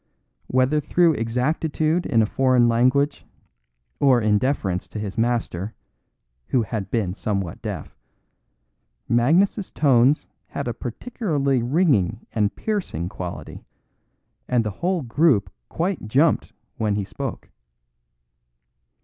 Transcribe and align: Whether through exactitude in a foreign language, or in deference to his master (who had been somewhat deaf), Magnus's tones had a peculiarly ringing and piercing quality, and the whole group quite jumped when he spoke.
Whether 0.47 0.79
through 0.79 1.13
exactitude 1.13 2.07
in 2.07 2.23
a 2.23 2.25
foreign 2.25 2.67
language, 2.67 3.23
or 3.99 4.19
in 4.19 4.39
deference 4.39 4.87
to 4.87 4.97
his 4.99 5.15
master 5.15 5.75
(who 6.47 6.63
had 6.63 6.89
been 6.89 7.13
somewhat 7.13 7.61
deaf), 7.61 7.95
Magnus's 9.07 9.71
tones 9.71 10.25
had 10.47 10.67
a 10.67 10.73
peculiarly 10.73 11.61
ringing 11.61 12.25
and 12.33 12.55
piercing 12.55 13.09
quality, 13.09 13.63
and 14.47 14.63
the 14.63 14.71
whole 14.81 15.03
group 15.03 15.51
quite 15.69 16.07
jumped 16.07 16.51
when 16.77 16.95
he 16.95 17.03
spoke. 17.03 17.49